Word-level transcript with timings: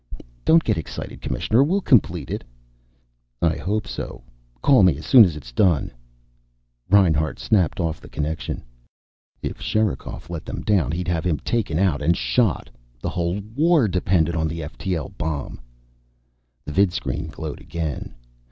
"Don't 0.45 0.63
get 0.63 0.79
excited, 0.79 1.21
Commissioner. 1.21 1.63
We'll 1.63 1.79
complete 1.79 2.31
it." 2.31 2.43
"I 3.39 3.55
hope 3.55 3.87
so. 3.87 4.23
Call 4.63 4.81
me 4.81 4.97
as 4.97 5.05
soon 5.05 5.23
as 5.23 5.35
it's 5.35 5.51
done." 5.51 5.91
Reinhart 6.89 7.37
snapped 7.37 7.79
off 7.79 8.01
the 8.01 8.09
connection. 8.09 8.63
If 9.43 9.61
Sherikov 9.61 10.27
let 10.31 10.43
them 10.43 10.63
down 10.63 10.91
he'd 10.91 11.07
have 11.07 11.23
him 11.23 11.37
taken 11.37 11.77
out 11.77 12.01
and 12.01 12.17
shot. 12.17 12.67
The 12.99 13.09
whole 13.09 13.41
war 13.55 13.87
depended 13.87 14.35
on 14.35 14.47
the 14.47 14.61
ftl 14.61 15.15
bomb. 15.19 15.61
The 16.65 16.71
vidscreen 16.71 17.27
glowed 17.27 17.61
again. 17.61 18.15